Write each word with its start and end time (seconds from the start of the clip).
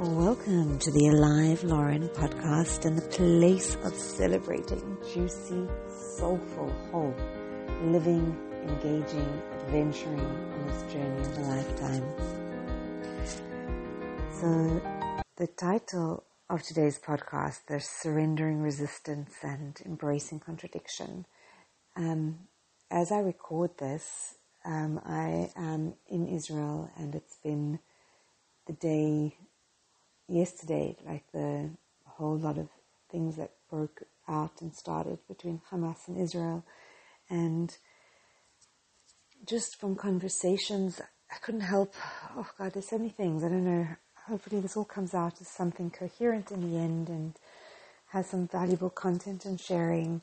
Welcome 0.00 0.78
to 0.78 0.90
the 0.92 1.08
Alive 1.08 1.62
Loren 1.62 2.08
podcast 2.08 2.86
and 2.86 2.96
the 2.96 3.06
place 3.08 3.76
of 3.84 3.94
celebrating 3.94 4.96
juicy, 5.12 5.68
soulful, 6.16 6.70
whole, 6.90 7.14
living, 7.82 8.34
engaging, 8.62 9.42
adventuring 9.60 10.18
on 10.18 10.66
this 10.66 10.90
journey 10.90 11.20
of 11.20 11.36
a 11.36 11.40
lifetime. 11.42 12.04
So, 14.40 14.80
the 15.36 15.48
title 15.48 16.24
of 16.48 16.62
today's 16.62 16.98
podcast, 16.98 17.66
"The 17.66 17.78
Surrendering 17.78 18.62
Resistance 18.62 19.34
and 19.42 19.78
Embracing 19.84 20.40
Contradiction. 20.40 21.26
Um, 21.94 22.48
as 22.90 23.12
I 23.12 23.18
record 23.18 23.76
this, 23.76 24.36
um, 24.64 24.98
I 25.04 25.52
am 25.56 25.96
in 26.06 26.26
Israel 26.26 26.90
and 26.96 27.14
it's 27.14 27.36
been 27.44 27.80
the 28.66 28.72
day 28.72 29.36
yesterday, 30.30 30.96
like 31.06 31.24
the 31.32 31.70
whole 32.06 32.38
lot 32.38 32.58
of 32.58 32.68
things 33.10 33.36
that 33.36 33.52
broke 33.68 34.02
out 34.28 34.60
and 34.60 34.74
started 34.74 35.18
between 35.28 35.60
Hamas 35.70 36.06
and 36.08 36.16
Israel. 36.16 36.64
And 37.28 37.76
just 39.46 39.78
from 39.80 39.96
conversations, 39.96 41.00
I 41.30 41.36
couldn't 41.42 41.62
help. 41.62 41.94
Oh 42.36 42.48
God, 42.58 42.72
there's 42.72 42.88
so 42.88 42.98
many 42.98 43.10
things. 43.10 43.44
I 43.44 43.48
don't 43.48 43.64
know. 43.64 43.86
Hopefully, 44.26 44.60
this 44.60 44.76
all 44.76 44.84
comes 44.84 45.14
out 45.14 45.40
as 45.40 45.48
something 45.48 45.90
coherent 45.90 46.50
in 46.50 46.70
the 46.70 46.78
end 46.78 47.08
and 47.08 47.34
has 48.08 48.28
some 48.28 48.46
valuable 48.46 48.90
content 48.90 49.44
and 49.44 49.60
sharing. 49.60 50.20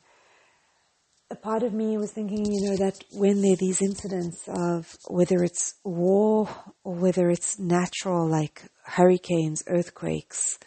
A 1.30 1.36
part 1.36 1.64
of 1.64 1.74
me 1.74 1.98
was 1.98 2.14
thinking, 2.14 2.46
you 2.46 2.70
know, 2.70 2.78
that 2.78 3.04
when 3.12 3.42
there 3.42 3.52
are 3.52 3.58
these 3.58 3.82
incidents 3.82 4.48
of 4.48 4.96
whether 5.10 5.44
it's 5.44 5.74
war 5.84 6.48
or 6.86 6.94
whether 6.94 7.30
it's 7.30 7.60
natural, 7.60 8.30
like 8.30 8.64
hurricanes, 8.86 9.62
earthquakes, 9.68 10.58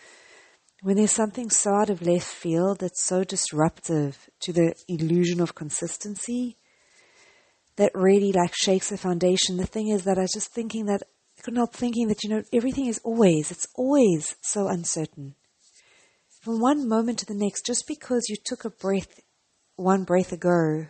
when 0.82 0.96
there's 0.96 1.12
something 1.12 1.48
so 1.48 1.70
out 1.73 1.88
of 1.88 2.02
left 2.02 2.26
field 2.26 2.80
that's 2.80 3.04
so 3.04 3.24
disruptive 3.24 4.29
to 4.40 4.52
the 4.52 4.74
illusion 4.87 5.40
of 5.40 5.54
consistency 5.54 6.59
that 7.76 7.92
really 7.95 8.32
like 8.32 8.54
shakes 8.54 8.90
the 8.90 8.98
foundation. 8.98 9.57
The 9.57 9.66
thing 9.66 9.88
is 9.88 10.04
that 10.04 10.18
I 10.18 10.23
was 10.23 10.32
just 10.32 10.52
thinking 10.52 10.85
that 10.87 11.02
I 11.38 11.42
couldn't 11.42 11.57
help 11.57 11.73
thinking 11.73 12.09
that, 12.09 12.23
you 12.23 12.29
know, 12.29 12.42
everything 12.52 12.85
is 12.85 13.01
always, 13.02 13.51
it's 13.51 13.66
always 13.76 14.37
so 14.42 14.68
uncertain. 14.68 15.37
From 16.42 16.60
one 16.60 16.87
moment 16.87 17.18
to 17.20 17.26
the 17.26 17.35
next, 17.35 17.65
just 17.65 17.87
because 17.87 18.29
you 18.29 18.37
took 18.45 18.66
a 18.66 18.70
breath 18.70 19.20
one 19.80 20.04
breath 20.04 20.32
ago, 20.32 20.86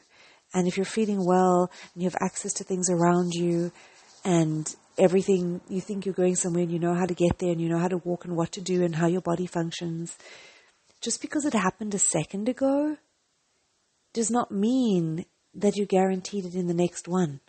and 0.52 0.66
if 0.66 0.76
you're 0.76 0.84
feeling 0.84 1.24
well 1.24 1.70
and 1.94 2.02
you 2.02 2.08
have 2.08 2.16
access 2.20 2.52
to 2.54 2.64
things 2.64 2.90
around 2.90 3.32
you 3.34 3.72
and 4.24 4.74
everything, 4.98 5.60
you 5.68 5.80
think 5.80 6.04
you're 6.04 6.14
going 6.14 6.36
somewhere 6.36 6.62
and 6.62 6.72
you 6.72 6.78
know 6.78 6.94
how 6.94 7.06
to 7.06 7.14
get 7.14 7.38
there 7.38 7.52
and 7.52 7.60
you 7.60 7.68
know 7.68 7.78
how 7.78 7.88
to 7.88 7.98
walk 7.98 8.24
and 8.24 8.36
what 8.36 8.52
to 8.52 8.60
do 8.60 8.82
and 8.82 8.96
how 8.96 9.06
your 9.06 9.20
body 9.20 9.46
functions. 9.46 10.16
Just 11.00 11.20
because 11.22 11.44
it 11.44 11.54
happened 11.54 11.94
a 11.94 11.98
second 11.98 12.48
ago 12.48 12.96
does 14.12 14.30
not 14.30 14.50
mean 14.50 15.24
that 15.54 15.76
you're 15.76 15.86
guaranteed 15.86 16.44
it 16.44 16.54
in 16.54 16.66
the 16.66 16.74
next 16.74 17.08
one. 17.08 17.40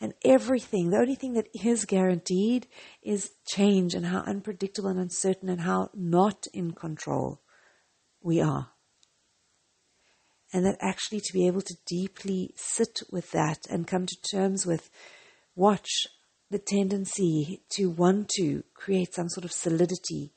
And 0.00 0.12
everything, 0.24 0.90
the 0.90 0.98
only 0.98 1.14
thing 1.14 1.34
that 1.34 1.48
is 1.54 1.84
guaranteed 1.84 2.66
is 3.02 3.32
change 3.46 3.94
and 3.94 4.06
how 4.06 4.20
unpredictable 4.20 4.90
and 4.90 4.98
uncertain 4.98 5.48
and 5.48 5.62
how 5.62 5.90
not 5.94 6.46
in 6.52 6.72
control 6.72 7.40
we 8.20 8.40
are. 8.40 8.73
And 10.54 10.64
that 10.64 10.78
actually 10.80 11.18
to 11.18 11.32
be 11.32 11.48
able 11.48 11.62
to 11.62 11.76
deeply 11.84 12.52
sit 12.54 13.00
with 13.10 13.32
that 13.32 13.66
and 13.68 13.88
come 13.88 14.06
to 14.06 14.16
terms 14.30 14.64
with 14.64 14.88
watch 15.56 15.88
the 16.50 16.60
tendency 16.60 17.60
to 17.70 17.90
want 17.90 18.28
to 18.36 18.62
create 18.72 19.12
some 19.12 19.28
sort 19.28 19.44
of 19.44 19.50
solidity, 19.50 20.32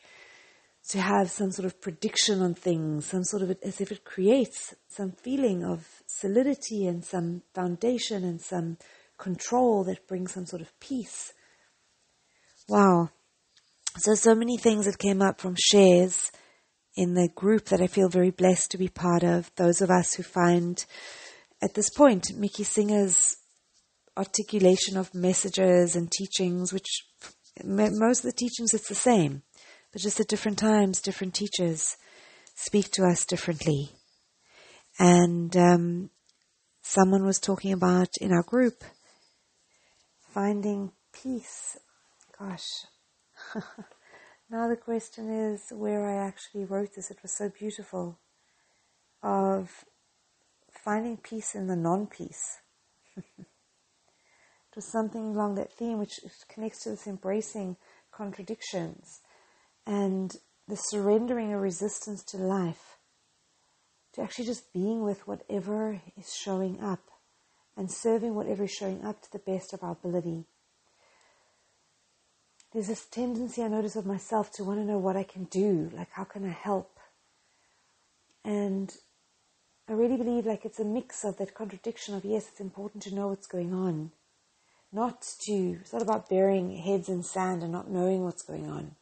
to 0.89 0.99
have 0.99 1.29
some 1.29 1.51
sort 1.51 1.67
of 1.67 1.79
prediction 1.79 2.41
on 2.41 2.55
things, 2.55 3.05
some 3.05 3.23
sort 3.23 3.43
of 3.43 3.55
as 3.61 3.79
if 3.79 3.91
it 3.91 4.03
creates 4.03 4.73
some 4.87 5.11
feeling 5.11 5.63
of 5.63 5.85
solidity 6.07 6.87
and 6.87 7.05
some 7.05 7.43
foundation 7.53 8.23
and 8.23 8.41
some 8.41 8.77
control 9.19 9.83
that 9.83 10.07
brings 10.07 10.33
some 10.33 10.47
sort 10.47 10.63
of 10.63 10.79
peace. 10.79 11.33
Wow. 12.67 13.09
So, 13.97 14.15
so 14.15 14.33
many 14.33 14.57
things 14.57 14.85
that 14.85 14.97
came 14.97 15.21
up 15.21 15.39
from 15.39 15.55
shares 15.59 16.31
in 16.97 17.13
the 17.13 17.29
group 17.35 17.65
that 17.65 17.79
I 17.79 17.87
feel 17.87 18.09
very 18.09 18.31
blessed 18.31 18.71
to 18.71 18.77
be 18.77 18.89
part 18.89 19.23
of. 19.23 19.51
Those 19.55 19.81
of 19.81 19.91
us 19.91 20.15
who 20.15 20.23
find 20.23 20.83
at 21.61 21.75
this 21.75 21.91
point 21.91 22.35
Mickey 22.35 22.63
Singer's 22.63 23.37
articulation 24.17 24.97
of 24.97 25.13
messages 25.13 25.95
and 25.95 26.11
teachings, 26.11 26.73
which 26.73 27.05
most 27.63 28.25
of 28.25 28.31
the 28.31 28.35
teachings 28.35 28.73
it's 28.73 28.89
the 28.89 28.95
same, 28.95 29.43
but 29.93 30.01
just 30.01 30.19
at 30.19 30.27
different 30.27 30.57
times, 30.57 30.99
different 30.99 31.35
teachers 31.35 31.95
speak 32.55 32.89
to 32.91 33.03
us 33.05 33.25
differently. 33.25 33.91
And 34.99 35.55
um, 35.55 36.09
someone 36.81 37.23
was 37.23 37.39
talking 37.39 37.71
about 37.71 38.09
in 38.19 38.31
our 38.31 38.43
group 38.43 38.83
finding 40.33 40.91
peace. 41.13 41.77
Gosh. 42.37 42.85
now 44.49 44.67
the 44.67 44.77
question 44.77 45.29
is 45.29 45.61
where 45.71 46.05
I 46.05 46.25
actually 46.25 46.65
wrote 46.65 46.95
this. 46.95 47.11
It 47.11 47.19
was 47.21 47.37
so 47.37 47.49
beautiful. 47.49 48.17
Of 49.21 49.85
finding 50.71 51.17
peace 51.17 51.55
in 51.55 51.67
the 51.67 51.75
non 51.75 52.07
peace. 52.07 52.59
it 53.17 53.25
was 54.75 54.89
something 54.91 55.35
along 55.35 55.55
that 55.55 55.73
theme, 55.73 55.99
which 55.99 56.19
connects 56.47 56.83
to 56.83 56.91
this 56.91 57.07
embracing 57.07 57.77
contradictions 58.11 59.21
and 59.85 60.35
the 60.67 60.75
surrendering 60.75 61.53
a 61.53 61.59
resistance 61.59 62.23
to 62.23 62.37
life, 62.37 62.97
to 64.13 64.21
actually 64.21 64.45
just 64.45 64.73
being 64.73 65.03
with 65.03 65.27
whatever 65.27 66.01
is 66.17 66.33
showing 66.35 66.81
up 66.81 66.99
and 67.75 67.91
serving 67.91 68.35
whatever 68.35 68.65
is 68.65 68.71
showing 68.71 69.03
up 69.03 69.21
to 69.21 69.31
the 69.31 69.39
best 69.39 69.73
of 69.73 69.83
our 69.83 69.91
ability. 69.91 70.45
There's 72.73 72.87
this 72.87 73.05
tendency 73.05 73.63
I 73.63 73.69
notice 73.69 73.95
of 73.95 74.05
myself 74.05 74.51
to 74.53 74.63
want 74.63 74.79
to 74.79 74.85
know 74.85 74.97
what 74.97 75.15
I 75.15 75.23
can 75.23 75.45
do, 75.45 75.89
like 75.93 76.11
how 76.11 76.25
can 76.25 76.45
I 76.45 76.51
help? 76.51 76.99
And 78.43 78.93
I 79.87 79.93
really 79.93 80.17
believe 80.17 80.45
like 80.45 80.65
it's 80.65 80.79
a 80.79 80.85
mix 80.85 81.23
of 81.23 81.37
that 81.37 81.53
contradiction 81.53 82.13
of 82.13 82.25
yes, 82.25 82.47
it's 82.49 82.59
important 82.59 83.03
to 83.03 83.15
know 83.15 83.29
what's 83.29 83.47
going 83.47 83.73
on, 83.73 84.11
not 84.91 85.21
to, 85.45 85.77
it's 85.79 85.93
not 85.93 86.01
about 86.01 86.29
burying 86.29 86.75
heads 86.75 87.07
in 87.07 87.23
sand 87.23 87.63
and 87.63 87.71
not 87.71 87.89
knowing 87.89 88.25
what's 88.25 88.43
going 88.43 88.69
on. 88.69 88.95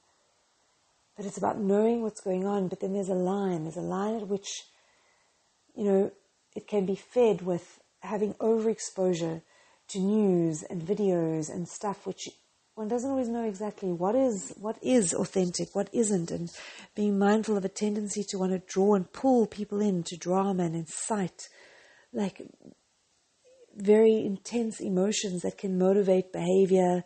But 1.17 1.25
it's 1.25 1.37
about 1.37 1.59
knowing 1.59 2.03
what's 2.03 2.21
going 2.21 2.45
on, 2.45 2.67
but 2.67 2.81
then 2.81 2.93
there's 2.93 3.09
a 3.09 3.13
line. 3.13 3.63
There's 3.63 3.77
a 3.77 3.81
line 3.81 4.15
at 4.15 4.27
which, 4.27 4.65
you 5.73 5.85
know, 5.85 6.11
it 6.55 6.67
can 6.67 6.85
be 6.85 6.95
fed 6.95 7.41
with 7.41 7.79
having 8.01 8.33
overexposure 8.35 9.41
to 9.87 9.99
news 9.99 10.63
and 10.63 10.81
videos 10.81 11.49
and 11.49 11.67
stuff 11.67 12.05
which 12.05 12.29
one 12.75 12.89
doesn't 12.89 13.09
always 13.09 13.29
know 13.29 13.45
exactly 13.45 13.91
what 13.91 14.15
is 14.15 14.53
what 14.59 14.77
is 14.83 15.13
authentic, 15.13 15.73
what 15.73 15.89
isn't, 15.93 16.29
and 16.29 16.51
being 16.93 17.17
mindful 17.17 17.55
of 17.57 17.63
a 17.63 17.69
tendency 17.69 18.23
to 18.29 18.37
want 18.37 18.51
to 18.51 18.59
draw 18.67 18.95
and 18.95 19.11
pull 19.13 19.47
people 19.47 19.79
into 19.79 20.17
drama 20.17 20.63
and 20.63 20.75
incite 20.75 21.47
like 22.13 22.41
very 23.75 24.25
intense 24.25 24.79
emotions 24.79 25.41
that 25.41 25.57
can 25.57 25.77
motivate 25.77 26.31
behavior 26.31 27.03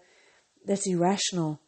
that's 0.66 0.88
irrational 0.88 1.60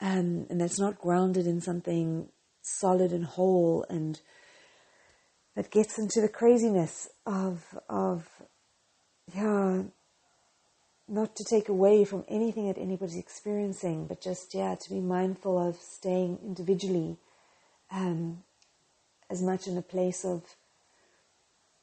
um, 0.00 0.46
and 0.48 0.60
that's 0.60 0.80
not 0.80 0.98
grounded 0.98 1.46
in 1.46 1.60
something 1.60 2.28
solid 2.62 3.12
and 3.12 3.24
whole 3.24 3.84
and 3.90 4.20
that 5.54 5.70
gets 5.70 5.98
into 5.98 6.20
the 6.20 6.28
craziness 6.28 7.08
of 7.26 7.62
of 7.88 8.26
yeah 9.34 9.82
not 11.08 11.34
to 11.36 11.44
take 11.44 11.68
away 11.68 12.04
from 12.04 12.24
anything 12.28 12.66
that 12.66 12.78
anybody's 12.78 13.16
experiencing 13.16 14.06
but 14.06 14.20
just 14.20 14.54
yeah 14.54 14.74
to 14.74 14.90
be 14.90 15.00
mindful 15.00 15.58
of 15.58 15.76
staying 15.76 16.38
individually 16.44 17.16
um, 17.90 18.42
as 19.30 19.42
much 19.42 19.66
in 19.66 19.76
a 19.76 19.82
place 19.82 20.24
of 20.24 20.42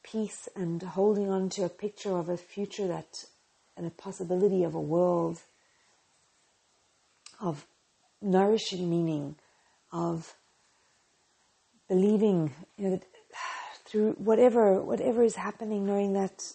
peace 0.03 0.47
and 0.55 0.81
holding 0.81 1.29
on 1.29 1.49
to 1.49 1.63
a 1.63 1.69
picture 1.69 2.15
of 2.15 2.29
a 2.29 2.37
future 2.37 2.87
that 2.87 3.25
and 3.75 3.85
a 3.85 3.89
possibility 3.89 4.63
of 4.63 4.75
a 4.75 4.81
world 4.81 5.41
of 7.39 7.65
nourishing 8.21 8.89
meaning, 8.89 9.35
of 9.91 10.33
believing, 11.87 12.53
you 12.77 12.89
know, 12.89 12.99
through 13.85 14.13
whatever 14.13 14.81
whatever 14.81 15.23
is 15.23 15.35
happening, 15.35 15.85
knowing 15.85 16.13
that 16.13 16.53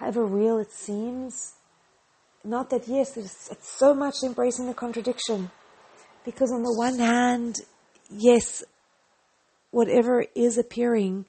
however 0.00 0.24
real 0.24 0.56
it 0.58 0.72
seems, 0.72 1.52
not 2.42 2.70
that 2.70 2.88
yes, 2.88 3.18
it's, 3.18 3.50
it's 3.50 3.68
so 3.78 3.94
much 3.94 4.14
embracing 4.24 4.66
the 4.66 4.74
contradiction, 4.74 5.50
because 6.24 6.50
on 6.50 6.62
the 6.62 6.74
one 6.74 6.98
hand, 6.98 7.56
yes, 8.10 8.64
whatever 9.70 10.24
is 10.34 10.56
appearing 10.56 11.26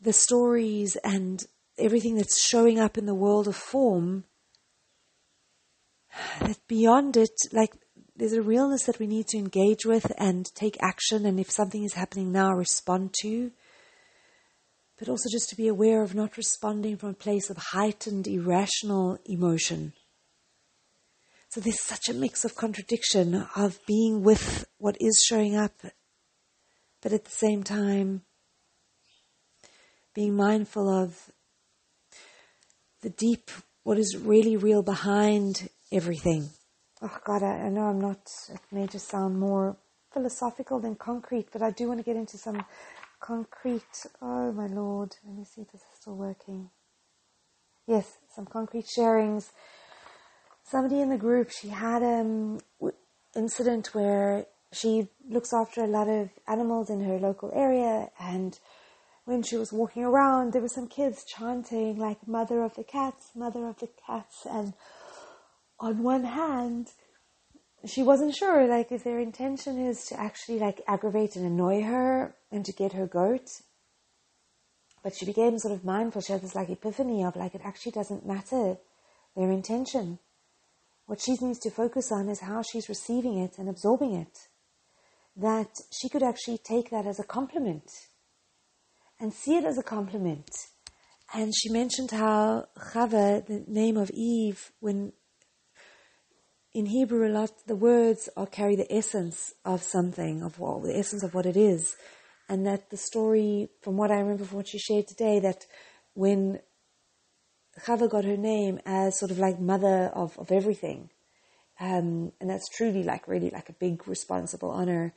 the 0.00 0.12
stories 0.12 0.96
and 1.02 1.42
everything 1.78 2.14
that's 2.14 2.40
showing 2.40 2.78
up 2.78 2.96
in 2.96 3.06
the 3.06 3.14
world 3.14 3.48
of 3.48 3.56
form, 3.56 4.22
that 6.40 6.58
beyond 6.68 7.16
it, 7.16 7.30
like 7.52 7.72
there's 8.14 8.34
a 8.34 8.42
realness 8.42 8.84
that 8.84 9.00
we 9.00 9.08
need 9.08 9.26
to 9.26 9.36
engage 9.38 9.84
with 9.84 10.12
and 10.16 10.46
take 10.54 10.76
action, 10.80 11.26
and 11.26 11.40
if 11.40 11.50
something 11.50 11.82
is 11.82 11.94
happening 11.94 12.30
now, 12.30 12.52
respond 12.52 13.12
to. 13.20 13.50
But 15.00 15.08
also 15.08 15.30
just 15.32 15.48
to 15.48 15.56
be 15.56 15.66
aware 15.66 16.02
of 16.02 16.14
not 16.14 16.36
responding 16.36 16.98
from 16.98 17.08
a 17.08 17.14
place 17.14 17.48
of 17.48 17.56
heightened, 17.56 18.28
irrational 18.28 19.18
emotion. 19.24 19.94
So 21.48 21.60
there's 21.60 21.80
such 21.80 22.08
a 22.08 22.14
mix 22.14 22.44
of 22.44 22.54
contradiction 22.54 23.46
of 23.56 23.80
being 23.86 24.22
with 24.22 24.66
what 24.76 24.96
is 25.00 25.24
showing 25.26 25.56
up, 25.56 25.72
but 27.00 27.12
at 27.12 27.24
the 27.24 27.30
same 27.30 27.64
time, 27.64 28.22
being 30.14 30.36
mindful 30.36 30.88
of 30.88 31.32
the 33.00 33.10
deep, 33.10 33.50
what 33.82 33.98
is 33.98 34.16
really 34.16 34.56
real 34.56 34.82
behind 34.82 35.70
everything. 35.90 36.50
Oh 37.00 37.18
God, 37.24 37.42
I, 37.42 37.62
I 37.62 37.68
know 37.70 37.86
I'm 37.86 38.00
not, 38.00 38.20
it 38.50 38.60
may 38.70 38.86
just 38.86 39.08
sound 39.08 39.40
more 39.40 39.78
philosophical 40.12 40.78
than 40.78 40.94
concrete, 40.94 41.48
but 41.52 41.62
I 41.62 41.70
do 41.70 41.88
want 41.88 42.00
to 42.00 42.04
get 42.04 42.16
into 42.16 42.36
some 42.36 42.64
concrete, 43.20 44.06
oh 44.20 44.52
my 44.52 44.66
Lord, 44.66 45.16
let 45.24 45.36
me 45.36 45.44
see 45.44 45.62
if 45.62 45.72
this 45.72 45.80
is 45.80 46.00
still 46.00 46.16
working. 46.16 46.70
Yes, 47.86 48.18
some 48.34 48.46
concrete 48.46 48.86
sharings. 48.86 49.50
Somebody 50.64 51.00
in 51.00 51.10
the 51.10 51.16
group, 51.16 51.50
she 51.50 51.68
had 51.68 52.02
an 52.02 52.60
um, 52.80 52.92
incident 53.34 53.94
where 53.94 54.46
she 54.72 55.08
looks 55.28 55.52
after 55.52 55.82
a 55.82 55.86
lot 55.86 56.08
of 56.08 56.30
animals 56.46 56.90
in 56.90 57.02
her 57.04 57.18
local 57.18 57.50
area 57.54 58.10
and 58.18 58.58
when 59.24 59.42
she 59.42 59.56
was 59.56 59.72
walking 59.72 60.02
around, 60.02 60.52
there 60.52 60.62
were 60.62 60.68
some 60.68 60.88
kids 60.88 61.24
chanting 61.24 61.96
like 61.96 62.26
"Mother 62.26 62.64
of 62.64 62.74
the 62.74 62.82
cats, 62.82 63.30
Mother 63.36 63.68
of 63.68 63.78
the 63.78 63.88
cats," 64.06 64.44
and 64.44 64.74
on 65.78 66.02
one 66.02 66.24
hand, 66.24 66.92
she 67.86 68.02
wasn't 68.02 68.34
sure 68.34 68.66
like 68.66 68.92
if 68.92 69.04
their 69.04 69.18
intention 69.18 69.78
is 69.86 70.04
to 70.06 70.20
actually 70.20 70.58
like 70.58 70.82
aggravate 70.86 71.36
and 71.36 71.46
annoy 71.46 71.82
her 71.82 72.34
and 72.50 72.64
to 72.64 72.72
get 72.72 72.92
her 72.92 73.06
goat. 73.06 73.48
But 75.02 75.16
she 75.16 75.24
became 75.24 75.58
sort 75.58 75.72
of 75.72 75.84
mindful. 75.84 76.20
She 76.20 76.32
had 76.32 76.42
this 76.42 76.54
like 76.54 76.68
epiphany 76.68 77.24
of 77.24 77.36
like 77.36 77.54
it 77.54 77.62
actually 77.64 77.92
doesn't 77.92 78.26
matter 78.26 78.76
their 79.34 79.50
intention. 79.50 80.18
What 81.06 81.20
she 81.20 81.36
needs 81.40 81.58
to 81.60 81.70
focus 81.70 82.12
on 82.12 82.28
is 82.28 82.40
how 82.40 82.62
she's 82.62 82.88
receiving 82.88 83.38
it 83.38 83.58
and 83.58 83.68
absorbing 83.68 84.14
it. 84.14 84.38
That 85.36 85.70
she 85.90 86.08
could 86.08 86.22
actually 86.22 86.58
take 86.58 86.90
that 86.90 87.06
as 87.06 87.18
a 87.18 87.24
compliment 87.24 87.90
and 89.18 89.32
see 89.32 89.56
it 89.56 89.64
as 89.64 89.78
a 89.78 89.82
compliment. 89.82 90.50
And 91.32 91.52
she 91.56 91.70
mentioned 91.70 92.10
how 92.10 92.66
Chava, 92.92 93.46
the 93.46 93.64
name 93.66 93.96
of 93.96 94.10
Eve, 94.10 94.72
when 94.80 95.12
in 96.72 96.86
Hebrew 96.86 97.26
a 97.26 97.32
lot 97.32 97.50
the 97.66 97.76
words 97.76 98.28
are 98.36 98.46
carry 98.46 98.76
the 98.76 98.92
essence 98.92 99.54
of 99.64 99.82
something, 99.82 100.42
of 100.42 100.58
what 100.58 100.82
the 100.82 100.96
essence 100.96 101.22
of 101.22 101.34
what 101.34 101.46
it 101.46 101.56
is. 101.56 101.96
And 102.48 102.66
that 102.66 102.90
the 102.90 102.96
story, 102.96 103.68
from 103.82 103.96
what 103.96 104.10
I 104.10 104.18
remember 104.18 104.44
from 104.44 104.58
what 104.58 104.68
she 104.68 104.78
shared 104.78 105.06
today, 105.06 105.38
that 105.40 105.66
when 106.14 106.60
Chava 107.86 108.10
got 108.10 108.24
her 108.24 108.36
name 108.36 108.80
as 108.84 109.18
sort 109.18 109.30
of 109.30 109.38
like 109.38 109.60
mother 109.60 110.10
of, 110.14 110.36
of 110.38 110.50
everything, 110.50 111.10
um, 111.78 112.32
and 112.40 112.50
that's 112.50 112.68
truly 112.68 113.02
like 113.02 113.28
really 113.28 113.50
like 113.50 113.68
a 113.68 113.74
big 113.74 114.06
responsible 114.06 114.70
honor, 114.70 115.14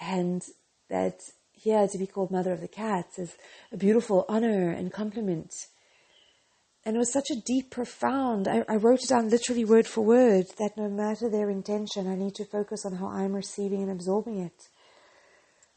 and 0.00 0.42
that 0.88 1.20
here 1.52 1.88
to 1.88 1.98
be 1.98 2.06
called 2.06 2.30
mother 2.30 2.52
of 2.52 2.60
the 2.60 2.68
cats 2.68 3.18
is 3.18 3.36
a 3.72 3.76
beautiful 3.76 4.24
honor 4.28 4.70
and 4.70 4.92
compliment. 4.92 5.52
And 6.86 6.94
it 6.94 7.00
was 7.00 7.12
such 7.12 7.32
a 7.32 7.40
deep, 7.44 7.72
profound, 7.72 8.46
I, 8.46 8.62
I 8.68 8.76
wrote 8.76 9.02
it 9.02 9.08
down 9.08 9.28
literally 9.28 9.64
word 9.64 9.88
for 9.88 10.02
word 10.02 10.46
that 10.58 10.76
no 10.76 10.88
matter 10.88 11.28
their 11.28 11.50
intention, 11.50 12.06
I 12.06 12.14
need 12.14 12.36
to 12.36 12.44
focus 12.44 12.86
on 12.86 12.92
how 12.92 13.08
I'm 13.08 13.32
receiving 13.32 13.82
and 13.82 13.90
absorbing 13.90 14.38
it. 14.38 14.68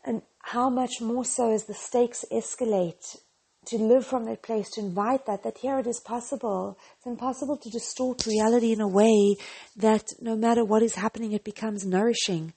And 0.06 0.22
how 0.42 0.70
much 0.70 1.02
more 1.02 1.26
so 1.26 1.52
as 1.52 1.66
the 1.66 1.74
stakes 1.74 2.24
escalate 2.32 3.18
to 3.66 3.78
live 3.80 4.06
from 4.06 4.26
that 4.26 4.44
place, 4.44 4.70
to 4.74 4.82
invite 4.82 5.26
that, 5.26 5.42
that 5.42 5.58
here 5.58 5.80
it 5.80 5.88
is 5.88 6.00
possible. 6.00 6.78
It's 6.98 7.08
impossible 7.08 7.58
to 7.58 7.70
distort 7.72 8.28
reality 8.28 8.72
in 8.72 8.80
a 8.80 8.88
way 8.88 9.36
that 9.78 10.06
no 10.22 10.36
matter 10.36 10.64
what 10.64 10.84
is 10.84 10.94
happening, 10.94 11.32
it 11.32 11.44
becomes 11.44 11.88
nourishing. 11.88 12.54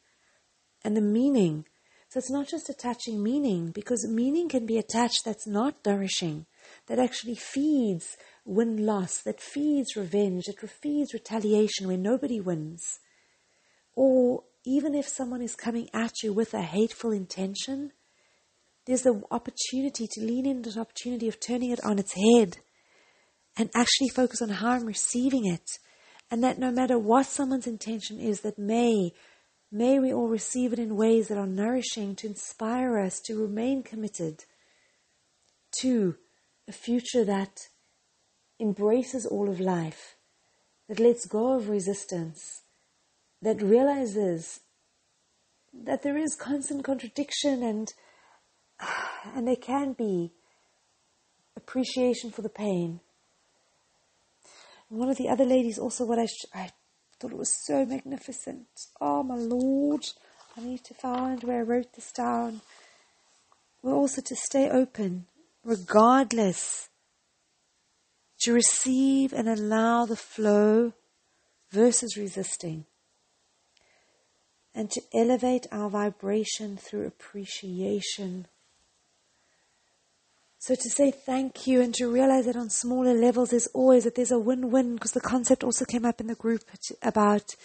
And 0.85 0.95
the 0.95 1.01
meaning 1.01 1.65
so 2.13 2.19
it's 2.19 2.31
not 2.31 2.47
just 2.47 2.69
attaching 2.69 3.23
meaning, 3.23 3.71
because 3.71 4.07
meaning 4.07 4.47
can 4.47 4.67
be 4.67 4.77
attached 4.77 5.25
that's 5.25 5.47
not 5.47 5.77
nourishing, 5.87 6.45
that 6.87 6.99
actually 6.99 7.37
feeds 7.37 8.19
win 8.45 8.85
loss, 8.85 9.23
that 9.23 9.41
feeds 9.41 9.97
revenge, 9.97 10.45
that 10.45 10.69
feeds 10.69 11.15
retaliation 11.15 11.87
where 11.87 11.97
nobody 11.97 12.41
wins. 12.41 13.01
Or 13.95 14.45
even 14.65 14.95
if 14.95 15.07
someone 15.07 15.43
is 15.43 15.55
coming 15.55 15.89
at 15.95 16.23
you 16.23 16.33
with 16.33 16.55
a 16.55 16.63
hateful 16.63 17.13
intention, 17.13 17.93
there's 18.87 19.03
the 19.03 19.23
opportunity 19.31 20.09
to 20.11 20.21
lean 20.21 20.47
into 20.47 20.71
the 20.71 20.81
opportunity 20.81 21.29
of 21.29 21.39
turning 21.39 21.71
it 21.71 21.85
on 21.85 21.99
its 21.99 22.15
head 22.15 22.59
and 23.57 23.71
actually 23.75 24.09
focus 24.09 24.43
on 24.43 24.49
how 24.49 24.71
I'm 24.71 24.87
receiving 24.87 25.45
it. 25.47 25.79
And 26.31 26.43
that 26.43 26.59
no 26.59 26.71
matter 26.71 26.99
what 26.99 27.27
someone's 27.27 27.67
intention 27.67 28.19
is 28.19 28.41
that 28.41 28.59
may 28.59 29.13
May 29.75 29.99
we 29.99 30.13
all 30.13 30.29
receive 30.29 30.75
it 30.75 30.79
in 30.79 30.97
ways 30.97 31.29
that 31.29 31.39
are 31.39 31.47
nourishing 31.47 32.15
to 32.17 32.27
inspire 32.27 32.99
us 32.99 33.21
to 33.21 33.41
remain 33.41 33.83
committed 33.83 34.45
to 35.81 36.17
a 36.69 36.73
future 36.73 37.25
that 37.25 37.69
embraces 38.63 39.27
all 39.27 39.51
of 39.51 39.61
life, 39.61 40.15
that 40.89 41.01
lets 41.01 41.27
go 41.27 41.53
of 41.57 41.69
resistance, 41.69 42.63
that 43.43 43.61
realizes 43.61 44.61
that 45.75 46.03
there 46.03 46.17
is 46.17 46.37
constant 46.37 46.85
contradiction 46.85 47.63
and 47.63 47.93
and 49.35 49.47
there 49.49 49.57
can 49.57 49.93
be 49.93 50.33
appreciation 51.57 52.31
for 52.31 52.43
the 52.43 52.49
pain. 52.49 53.01
One 54.89 55.09
of 55.09 55.17
the 55.17 55.29
other 55.29 55.45
ladies 55.45 55.79
also 55.79 56.05
what 56.05 56.19
I, 56.19 56.27
sh- 56.27 56.53
I 56.55 56.71
thought 57.19 57.33
it 57.33 57.39
was 57.39 57.57
so 57.67 57.85
magnificent. 57.87 58.67
Oh 59.01 59.23
my 59.23 59.37
lord, 59.37 60.05
I 60.57 60.61
need 60.61 60.85
to 60.85 60.95
find 60.95 61.43
where 61.43 61.61
I 61.61 61.63
wrote 61.63 61.95
this 61.95 62.13
down. 62.13 62.61
We're 63.83 63.95
also 63.95 64.21
to 64.23 64.37
stay 64.37 64.69
open, 64.69 65.27
regardless, 65.65 66.89
to 68.43 68.53
receive 68.53 69.33
and 69.33 69.49
allow 69.49 70.05
the 70.05 70.17
flow 70.17 70.93
versus 71.71 72.17
resisting, 72.17 72.85
and 74.75 74.91
to 74.91 75.01
elevate 75.15 75.67
our 75.73 75.89
vibration 75.89 76.77
through 76.77 77.07
appreciation. 77.07 78.47
So 80.59 80.77
to 80.77 80.91
say 80.91 81.11
thank 81.11 81.67
you 81.67 81.81
and 81.81 81.93
to 81.95 82.07
realize 82.07 82.47
that 82.47 82.55
on 82.55 82.71
smaller 82.71 83.15
levels 83.15 83.53
is 83.53 83.69
always 83.75 84.05
that 84.05 84.15
there's 84.15 84.31
a 84.31 84.39
win-win 84.39 84.95
because 84.95 85.11
the 85.11 85.21
concept 85.21 85.65
also 85.65 85.85
came 85.85 86.05
up 86.05 86.21
in 86.21 86.29
the 86.29 86.37
group 86.37 86.63
about 87.03 87.57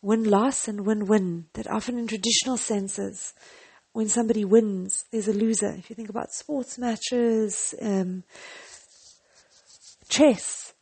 win-loss 0.00 0.68
and 0.68 0.86
win-win. 0.86 1.46
That 1.54 1.68
often 1.68 1.98
in 1.98 2.06
traditional 2.06 2.56
senses 2.56 3.34
when 3.92 4.08
somebody 4.08 4.44
wins 4.44 5.04
there's 5.10 5.26
a 5.26 5.32
loser. 5.32 5.74
If 5.76 5.90
you 5.90 5.96
think 5.96 6.08
about 6.08 6.30
sports 6.30 6.78
matches 6.78 7.74
um, 7.82 8.22
chess 10.10 10.74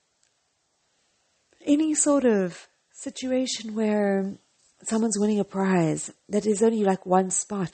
any 1.65 1.95
sort 1.95 2.25
of 2.25 2.67
situation 2.93 3.75
where 3.75 4.35
someone's 4.83 5.19
winning 5.19 5.39
a 5.39 5.45
prize 5.45 6.11
that 6.29 6.47
is 6.47 6.63
only 6.63 6.83
like 6.83 7.07
one 7.07 7.31
spot 7.31 7.73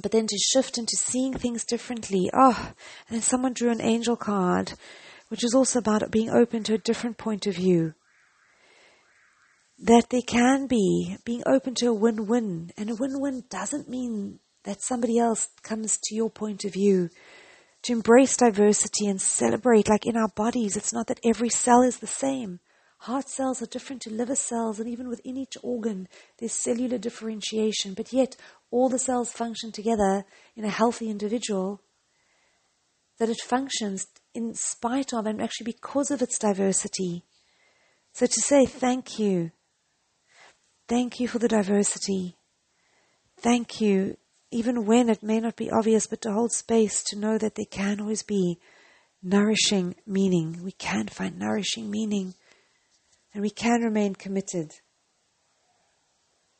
but 0.00 0.12
then 0.12 0.26
to 0.26 0.38
shift 0.38 0.78
into 0.78 0.96
seeing 0.96 1.32
things 1.32 1.64
differently. 1.64 2.30
Oh, 2.32 2.72
and 3.08 3.16
then 3.16 3.22
someone 3.22 3.52
drew 3.52 3.70
an 3.70 3.80
angel 3.80 4.16
card, 4.16 4.74
which 5.28 5.44
is 5.44 5.54
also 5.54 5.78
about 5.78 6.10
being 6.10 6.30
open 6.30 6.62
to 6.64 6.74
a 6.74 6.78
different 6.78 7.18
point 7.18 7.46
of 7.46 7.54
view. 7.54 7.94
That 9.78 10.10
there 10.10 10.22
can 10.26 10.66
be 10.66 11.16
being 11.24 11.42
open 11.46 11.74
to 11.76 11.86
a 11.88 11.94
win-win, 11.94 12.70
and 12.76 12.90
a 12.90 12.94
win-win 12.94 13.44
doesn't 13.50 13.88
mean 13.88 14.40
that 14.64 14.82
somebody 14.82 15.18
else 15.18 15.48
comes 15.62 15.98
to 16.04 16.14
your 16.14 16.30
point 16.30 16.64
of 16.64 16.72
view. 16.72 17.10
To 17.86 17.92
embrace 17.92 18.36
diversity 18.36 19.06
and 19.06 19.22
celebrate, 19.22 19.88
like 19.88 20.06
in 20.06 20.16
our 20.16 20.26
bodies, 20.26 20.76
it's 20.76 20.92
not 20.92 21.06
that 21.06 21.20
every 21.24 21.48
cell 21.48 21.82
is 21.82 21.98
the 21.98 22.08
same. 22.08 22.58
Heart 22.98 23.28
cells 23.28 23.62
are 23.62 23.66
different 23.66 24.02
to 24.02 24.10
liver 24.10 24.34
cells, 24.34 24.80
and 24.80 24.88
even 24.88 25.08
within 25.08 25.36
each 25.36 25.56
organ, 25.62 26.08
there's 26.36 26.50
cellular 26.50 26.98
differentiation, 26.98 27.94
but 27.94 28.12
yet 28.12 28.34
all 28.72 28.88
the 28.88 28.98
cells 28.98 29.30
function 29.30 29.70
together 29.70 30.24
in 30.56 30.64
a 30.64 30.68
healthy 30.68 31.08
individual, 31.08 31.80
that 33.18 33.28
it 33.28 33.40
functions 33.40 34.08
in 34.34 34.52
spite 34.54 35.14
of 35.14 35.24
and 35.24 35.40
actually 35.40 35.66
because 35.66 36.10
of 36.10 36.20
its 36.20 36.40
diversity. 36.40 37.22
So 38.14 38.26
to 38.26 38.40
say 38.40 38.66
thank 38.66 39.20
you, 39.20 39.52
thank 40.88 41.20
you 41.20 41.28
for 41.28 41.38
the 41.38 41.46
diversity, 41.46 42.36
thank 43.36 43.80
you, 43.80 44.16
even 44.50 44.86
when 44.86 45.08
it 45.08 45.22
may 45.22 45.40
not 45.40 45.56
be 45.56 45.70
obvious, 45.70 46.06
but 46.06 46.20
to 46.22 46.32
hold 46.32 46.52
space 46.52 47.02
to 47.04 47.18
know 47.18 47.38
that 47.38 47.56
there 47.56 47.66
can 47.70 48.00
always 48.00 48.22
be 48.22 48.58
nourishing 49.22 49.94
meaning. 50.06 50.62
We 50.62 50.72
can 50.72 51.08
find 51.08 51.38
nourishing 51.38 51.90
meaning 51.90 52.34
and 53.34 53.42
we 53.42 53.50
can 53.50 53.82
remain 53.82 54.14
committed. 54.14 54.72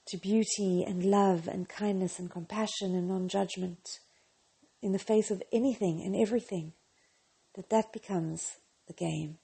to 0.08 0.18
beauty 0.18 0.84
and 0.86 1.04
love 1.04 1.48
and 1.48 1.68
kindness 1.68 2.20
and 2.20 2.30
compassion 2.30 2.94
and 2.94 3.08
non 3.08 3.28
judgment 3.28 3.98
in 4.80 4.92
the 4.92 5.00
face 5.00 5.32
of 5.32 5.42
anything 5.52 6.00
and 6.04 6.14
everything, 6.14 6.74
that 7.56 7.70
that 7.70 7.92
becomes 7.92 8.58
the 8.86 8.92
game. 8.92 9.38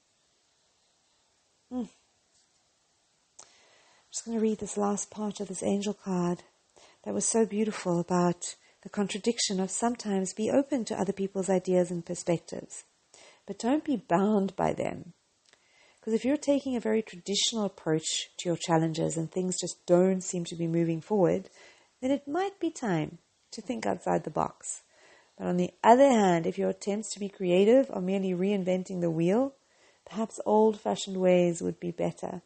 Mm. 1.73 1.89
I'm 1.89 1.89
just 4.13 4.25
going 4.25 4.37
to 4.37 4.43
read 4.43 4.59
this 4.59 4.77
last 4.77 5.11
part 5.11 5.41
of 5.41 5.49
this 5.49 5.63
angel 5.63 5.95
card 5.95 6.45
that 7.05 7.15
was 7.15 7.27
so 7.27 7.45
beautiful 7.45 8.01
about 8.01 8.57
the 8.83 8.89
contradiction 8.89 9.61
of 9.61 9.71
sometimes 9.71 10.35
be 10.35 10.51
open 10.51 10.85
to 10.85 10.99
other 10.99 11.13
people's 11.13 11.51
ideas 11.51 11.91
and 11.91 12.05
perspectives, 12.05 12.85
but 13.47 13.59
don't 13.59 13.85
be 13.85 13.97
bound 13.97 14.55
by 14.57 14.73
them. 14.73 15.13
Because 15.99 16.15
if 16.15 16.25
you're 16.25 16.37
taking 16.37 16.75
a 16.75 16.81
very 16.81 17.01
traditional 17.01 17.65
approach 17.65 18.29
to 18.39 18.49
your 18.49 18.57
challenges 18.57 19.17
and 19.17 19.31
things 19.31 19.61
just 19.61 19.87
don't 19.87 20.21
seem 20.21 20.45
to 20.47 20.57
be 20.57 20.67
moving 20.67 21.01
forward, 21.01 21.49
then 22.01 22.11
it 22.11 22.27
might 22.27 22.59
be 22.59 22.71
time 22.71 23.19
to 23.53 23.63
think 23.63 23.87
outside 23.87 24.25
the 24.25 24.31
box. 24.31 24.83
But 25.39 25.47
on 25.47 25.57
the 25.57 25.71
other 25.85 26.09
hand, 26.09 26.47
if 26.47 26.59
your 26.59 26.71
attempts 26.71 27.13
to 27.13 27.21
be 27.21 27.29
creative 27.29 27.89
are 27.93 28.01
merely 28.01 28.33
reinventing 28.33 29.01
the 29.01 29.11
wheel, 29.11 29.55
perhaps 30.05 30.41
old 30.45 30.81
fashioned 30.81 31.19
ways 31.19 31.63
would 31.63 31.79
be 31.79 31.93
better. 31.93 32.43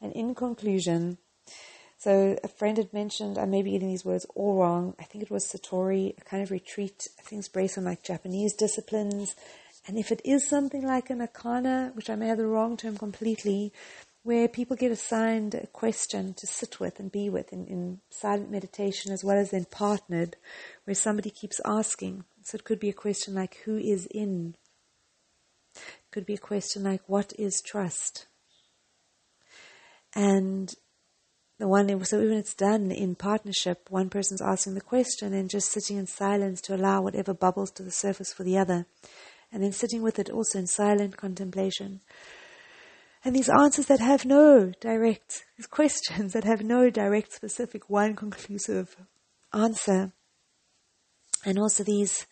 And 0.00 0.12
in 0.14 0.34
conclusion, 0.34 1.18
so 1.96 2.38
a 2.42 2.48
friend 2.48 2.76
had 2.76 2.92
mentioned, 2.92 3.38
I 3.38 3.46
may 3.46 3.62
be 3.62 3.72
getting 3.72 3.88
these 3.88 4.04
words 4.04 4.26
all 4.34 4.56
wrong. 4.56 4.94
I 4.98 5.04
think 5.04 5.22
it 5.22 5.30
was 5.30 5.46
Satori, 5.46 6.16
a 6.18 6.20
kind 6.22 6.42
of 6.42 6.50
retreat. 6.50 7.08
I 7.18 7.22
think 7.22 7.40
it's 7.40 7.48
based 7.48 7.78
on 7.78 7.84
like 7.84 8.02
Japanese 8.02 8.52
disciplines. 8.52 9.34
And 9.86 9.98
if 9.98 10.10
it 10.10 10.20
is 10.24 10.48
something 10.48 10.86
like 10.86 11.10
an 11.10 11.26
akana, 11.26 11.94
which 11.94 12.10
I 12.10 12.16
may 12.16 12.28
have 12.28 12.38
the 12.38 12.46
wrong 12.46 12.76
term 12.76 12.96
completely, 12.96 13.72
where 14.22 14.48
people 14.48 14.76
get 14.76 14.90
assigned 14.90 15.54
a 15.54 15.66
question 15.66 16.32
to 16.34 16.46
sit 16.46 16.80
with 16.80 16.98
and 16.98 17.12
be 17.12 17.28
with 17.28 17.52
in, 17.52 17.66
in 17.66 18.00
silent 18.10 18.50
meditation 18.50 19.12
as 19.12 19.22
well 19.22 19.38
as 19.38 19.50
then 19.50 19.66
partnered, 19.66 20.36
where 20.84 20.94
somebody 20.94 21.30
keeps 21.30 21.60
asking. 21.64 22.24
So 22.42 22.56
it 22.56 22.64
could 22.64 22.80
be 22.80 22.88
a 22.88 22.94
question 22.94 23.34
like, 23.34 23.58
who 23.64 23.76
is 23.76 24.06
in? 24.06 24.56
It 25.74 26.10
could 26.10 26.26
be 26.26 26.34
a 26.34 26.38
question 26.38 26.84
like, 26.84 27.02
what 27.06 27.32
is 27.38 27.60
trust? 27.60 28.26
And 30.14 30.74
the 31.58 31.68
one, 31.68 32.04
so 32.04 32.20
even 32.20 32.38
it's 32.38 32.54
done 32.54 32.90
in 32.90 33.14
partnership, 33.14 33.88
one 33.88 34.10
person's 34.10 34.42
asking 34.42 34.74
the 34.74 34.80
question 34.80 35.32
and 35.32 35.48
just 35.48 35.70
sitting 35.70 35.96
in 35.96 36.06
silence 36.06 36.60
to 36.62 36.74
allow 36.74 37.00
whatever 37.00 37.32
bubbles 37.32 37.70
to 37.72 37.82
the 37.82 37.92
surface 37.92 38.32
for 38.32 38.42
the 38.42 38.58
other 38.58 38.86
and 39.54 39.62
then 39.62 39.72
sitting 39.72 40.02
with 40.02 40.18
it 40.18 40.28
also 40.28 40.58
in 40.58 40.66
silent 40.66 41.16
contemplation. 41.16 42.00
And 43.24 43.34
these 43.34 43.48
answers 43.48 43.86
that 43.86 44.00
have 44.00 44.26
no 44.26 44.72
direct, 44.80 45.44
these 45.56 45.68
questions 45.68 46.32
that 46.32 46.44
have 46.44 46.62
no 46.62 46.90
direct, 46.90 47.32
specific, 47.32 47.88
one 47.88 48.16
conclusive 48.16 48.96
answer. 49.52 50.12
And 51.46 51.58
also 51.58 51.84
these 51.84 52.26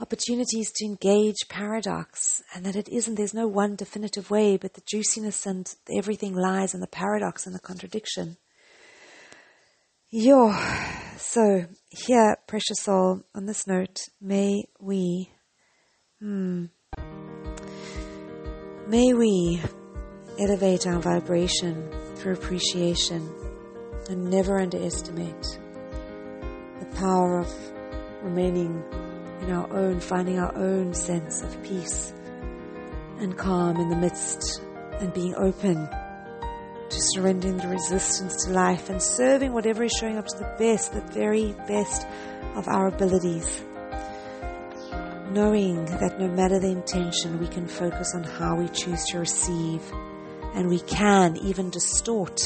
opportunities 0.00 0.72
to 0.72 0.86
engage 0.86 1.48
paradox 1.48 2.42
and 2.54 2.64
that 2.64 2.76
it 2.76 2.88
isn't, 2.88 3.16
there's 3.16 3.34
no 3.34 3.46
one 3.46 3.76
definitive 3.76 4.30
way, 4.30 4.56
but 4.56 4.74
the 4.74 4.82
juiciness 4.86 5.46
and 5.46 5.74
everything 5.96 6.34
lies 6.34 6.74
in 6.74 6.80
the 6.80 6.86
paradox 6.86 7.46
and 7.46 7.54
the 7.54 7.60
contradiction. 7.60 8.36
Yo, 10.10 10.52
so 11.16 11.66
here, 11.90 12.36
precious 12.46 12.80
soul, 12.80 13.22
on 13.34 13.46
this 13.46 13.66
note, 13.66 14.00
may 14.20 14.64
we 14.80 15.30
Hmm. 16.20 16.66
May 18.88 19.14
we 19.14 19.62
elevate 20.38 20.86
our 20.86 21.00
vibration 21.00 21.90
through 22.16 22.34
appreciation 22.34 23.26
and 24.10 24.28
never 24.28 24.60
underestimate 24.60 25.58
the 26.78 26.86
power 26.96 27.38
of 27.38 27.50
remaining 28.22 28.84
in 29.40 29.50
our 29.50 29.72
own, 29.72 30.00
finding 30.00 30.38
our 30.38 30.54
own 30.56 30.94
sense 30.94 31.42
of 31.42 31.62
peace 31.62 32.12
and 33.18 33.36
calm 33.36 33.76
in 33.76 33.88
the 33.88 33.96
midst 33.96 34.62
and 35.00 35.12
being 35.12 35.34
open 35.36 35.88
to 36.90 36.96
surrendering 37.12 37.56
the 37.56 37.68
resistance 37.68 38.44
to 38.44 38.52
life 38.52 38.90
and 38.90 39.02
serving 39.02 39.52
whatever 39.52 39.84
is 39.84 39.92
showing 39.92 40.18
up 40.18 40.26
to 40.26 40.38
the 40.38 40.54
best, 40.58 40.92
the 40.92 41.00
very 41.12 41.52
best 41.68 42.06
of 42.56 42.66
our 42.68 42.88
abilities. 42.88 43.62
Knowing 45.30 45.84
that 45.84 46.18
no 46.18 46.26
matter 46.26 46.58
the 46.58 46.70
intention, 46.70 47.38
we 47.38 47.46
can 47.46 47.66
focus 47.66 48.12
on 48.14 48.24
how 48.24 48.56
we 48.56 48.68
choose 48.68 49.04
to 49.04 49.18
receive, 49.20 49.80
and 50.54 50.68
we 50.68 50.80
can 50.80 51.36
even 51.36 51.70
distort 51.70 52.40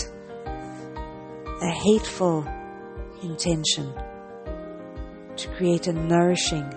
a 1.63 1.71
hateful 1.71 2.47
intention 3.23 3.91
to 5.37 5.49
create 5.57 5.87
a 5.87 5.93
nourishing 5.93 6.71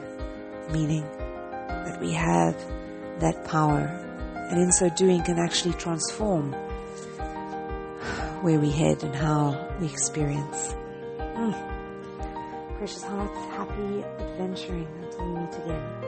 meaning 0.71 1.05
that 1.67 1.99
we 2.01 2.11
have 2.13 2.55
that 3.19 3.45
power, 3.45 3.85
and 4.49 4.59
in 4.59 4.71
so 4.71 4.89
doing, 4.89 5.23
can 5.23 5.39
actually 5.39 5.73
transform 5.73 6.53
where 8.41 8.59
we 8.59 8.69
head 8.69 9.03
and 9.03 9.15
how 9.15 9.67
we 9.79 9.87
experience. 9.87 10.75
Mm. 11.19 12.77
Precious 12.77 13.03
hearts, 13.03 13.39
happy 13.55 14.03
adventuring 14.19 14.87
until 15.03 15.25
we 15.25 15.39
meet 15.39 15.55
again. 15.55 16.06